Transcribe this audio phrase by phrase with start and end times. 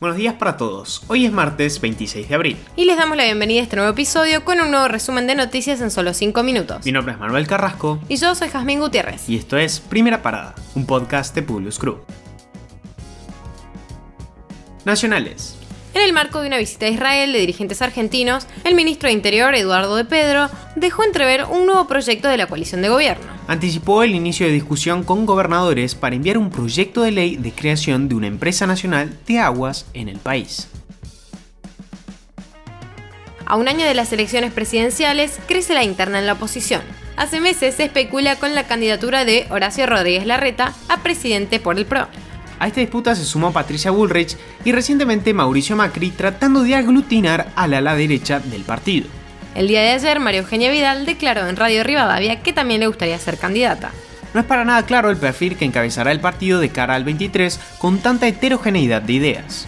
[0.00, 1.02] Buenos días para todos.
[1.08, 2.56] Hoy es martes 26 de abril.
[2.74, 5.82] Y les damos la bienvenida a este nuevo episodio con un nuevo resumen de noticias
[5.82, 6.86] en solo 5 minutos.
[6.86, 8.00] Mi nombre es Manuel Carrasco.
[8.08, 9.28] Y yo soy Jazmín Gutiérrez.
[9.28, 11.98] Y esto es Primera Parada, un podcast de Publius Crew.
[14.86, 15.58] Nacionales.
[15.92, 19.54] En el marco de una visita a Israel de dirigentes argentinos, el ministro de Interior,
[19.54, 23.39] Eduardo de Pedro, dejó entrever un nuevo proyecto de la coalición de gobierno.
[23.50, 28.08] Anticipó el inicio de discusión con gobernadores para enviar un proyecto de ley de creación
[28.08, 30.68] de una empresa nacional de aguas en el país.
[33.46, 36.80] A un año de las elecciones presidenciales, crece la interna en la oposición.
[37.16, 41.86] Hace meses se especula con la candidatura de Horacio Rodríguez Larreta a presidente por el
[41.86, 42.06] PRO.
[42.60, 47.66] A esta disputa se sumó Patricia Bullrich y recientemente Mauricio Macri tratando de aglutinar a
[47.66, 49.08] la ala derecha del partido.
[49.54, 53.18] El día de ayer, María Eugenia Vidal declaró en Radio Rivadavia que también le gustaría
[53.18, 53.90] ser candidata.
[54.32, 57.58] No es para nada claro el perfil que encabezará el partido de cara al 23
[57.78, 59.66] con tanta heterogeneidad de ideas.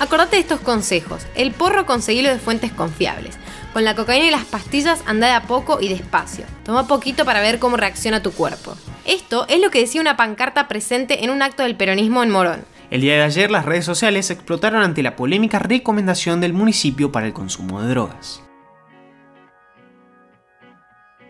[0.00, 1.26] Acordate de estos consejos.
[1.34, 3.36] El porro conseguilo de fuentes confiables.
[3.72, 6.44] Con la cocaína y las pastillas anda de a poco y despacio.
[6.64, 8.74] Toma poquito para ver cómo reacciona tu cuerpo.
[9.04, 12.64] Esto es lo que decía una pancarta presente en un acto del peronismo en Morón.
[12.92, 17.26] El día de ayer las redes sociales explotaron ante la polémica recomendación del municipio para
[17.26, 18.42] el consumo de drogas.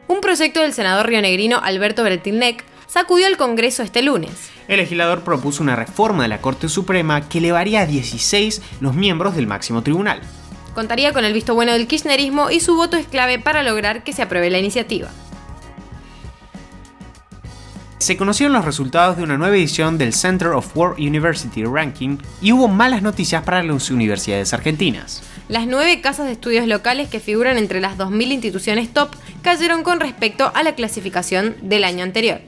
[0.09, 4.51] Un proyecto del senador rionegrino Alberto Bretilnec sacudió al Congreso este lunes.
[4.67, 9.37] El legislador propuso una reforma de la Corte Suprema que elevaría a 16 los miembros
[9.37, 10.21] del máximo tribunal.
[10.75, 14.13] Contaría con el visto bueno del kirchnerismo y su voto es clave para lograr que
[14.13, 15.11] se apruebe la iniciativa
[18.03, 22.53] se conocieron los resultados de una nueva edición del Center of World University Ranking y
[22.53, 25.23] hubo malas noticias para las universidades argentinas.
[25.49, 29.11] Las nueve casas de estudios locales que figuran entre las 2.000 instituciones top
[29.43, 32.41] cayeron con respecto a la clasificación del año anterior.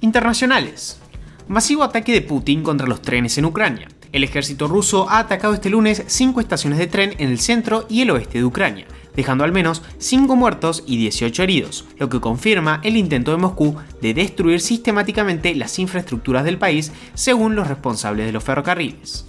[0.00, 0.98] Internacionales.
[1.46, 3.88] Masivo ataque de Putin contra los trenes en Ucrania.
[4.10, 8.02] El ejército ruso ha atacado este lunes cinco estaciones de tren en el centro y
[8.02, 12.80] el oeste de Ucrania, dejando al menos 5 muertos y 18 heridos, lo que confirma
[12.82, 18.32] el intento de Moscú de destruir sistemáticamente las infraestructuras del país, según los responsables de
[18.32, 19.26] los ferrocarriles.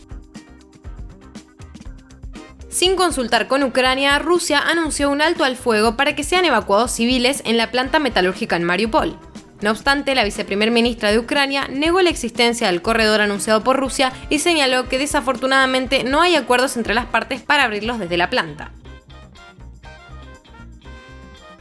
[2.69, 7.43] Sin consultar con Ucrania, Rusia anunció un alto al fuego para que sean evacuados civiles
[7.45, 9.15] en la planta metalúrgica en Mariupol.
[9.61, 14.11] No obstante, la viceprimer ministra de Ucrania negó la existencia del corredor anunciado por Rusia
[14.29, 18.71] y señaló que desafortunadamente no hay acuerdos entre las partes para abrirlos desde la planta.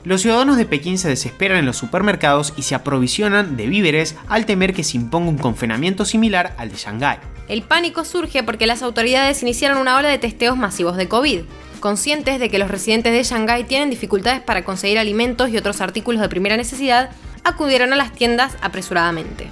[0.04, 4.46] Los ciudadanos de Pekín se desesperan en los supermercados y se aprovisionan de víveres al
[4.46, 7.18] temer que se imponga un confinamiento similar al de Shanghái.
[7.48, 11.42] El pánico surge porque las autoridades iniciaron una ola de testeos masivos de COVID.
[11.78, 16.20] Conscientes de que los residentes de Shanghái tienen dificultades para conseguir alimentos y otros artículos
[16.20, 17.10] de primera necesidad,
[17.44, 19.50] acudieron a las tiendas apresuradamente.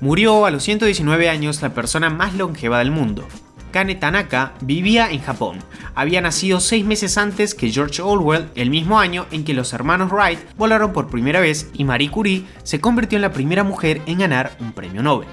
[0.00, 3.28] Murió a los 119 años la persona más longeva del mundo.
[3.72, 5.58] Kane Tanaka vivía en Japón.
[5.96, 10.12] Había nacido seis meses antes que George Orwell, el mismo año en que los hermanos
[10.12, 14.18] Wright volaron por primera vez y Marie Curie se convirtió en la primera mujer en
[14.18, 15.28] ganar un premio Nobel.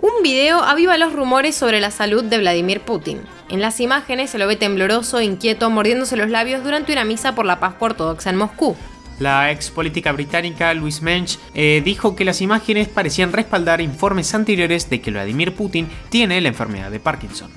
[0.00, 3.20] Un video aviva los rumores sobre la salud de Vladimir Putin.
[3.48, 7.46] En las imágenes se lo ve tembloroso, inquieto, mordiéndose los labios durante una misa por
[7.46, 8.76] la Pascua Ortodoxa en Moscú.
[9.18, 14.88] La ex política británica Louise Mensch eh, dijo que las imágenes parecían respaldar informes anteriores
[14.90, 17.50] de que Vladimir Putin tiene la enfermedad de Parkinson.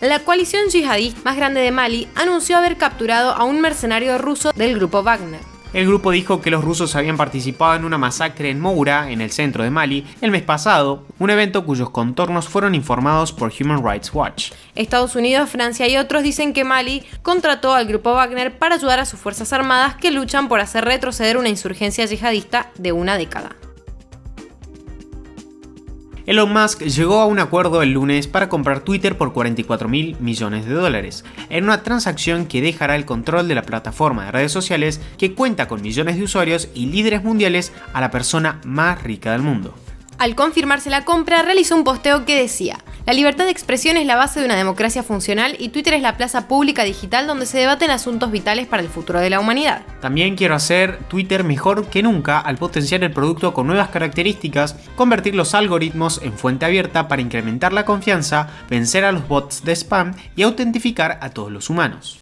[0.00, 4.74] La coalición yihadista más grande de Mali anunció haber capturado a un mercenario ruso del
[4.74, 5.53] grupo Wagner.
[5.74, 9.32] El grupo dijo que los rusos habían participado en una masacre en Moura, en el
[9.32, 14.14] centro de Mali, el mes pasado, un evento cuyos contornos fueron informados por Human Rights
[14.14, 14.52] Watch.
[14.76, 19.04] Estados Unidos, Francia y otros dicen que Mali contrató al grupo Wagner para ayudar a
[19.04, 23.56] sus fuerzas armadas que luchan por hacer retroceder una insurgencia yihadista de una década.
[26.26, 30.64] Elon Musk llegó a un acuerdo el lunes para comprar Twitter por 44 mil millones
[30.64, 35.02] de dólares, en una transacción que dejará el control de la plataforma de redes sociales
[35.18, 39.42] que cuenta con millones de usuarios y líderes mundiales a la persona más rica del
[39.42, 39.74] mundo.
[40.24, 44.16] Al confirmarse la compra, realizó un posteo que decía, la libertad de expresión es la
[44.16, 47.90] base de una democracia funcional y Twitter es la plaza pública digital donde se debaten
[47.90, 49.82] asuntos vitales para el futuro de la humanidad.
[50.00, 55.34] También quiero hacer Twitter mejor que nunca al potenciar el producto con nuevas características, convertir
[55.34, 60.14] los algoritmos en fuente abierta para incrementar la confianza, vencer a los bots de spam
[60.36, 62.20] y autentificar a todos los humanos.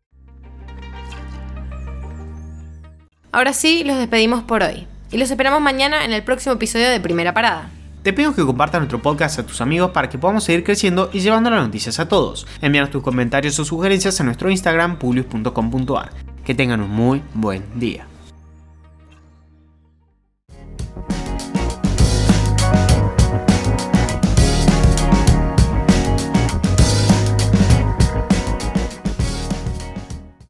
[3.31, 6.99] Ahora sí, los despedimos por hoy y los esperamos mañana en el próximo episodio de
[6.99, 7.71] Primera Parada.
[8.03, 11.21] Te pido que compartas nuestro podcast a tus amigos para que podamos seguir creciendo y
[11.21, 12.49] llevando las noticias a todos.
[12.61, 16.11] Envíanos tus comentarios o sugerencias a nuestro Instagram publius.com.ar.
[16.45, 18.12] Que tengan un muy buen día.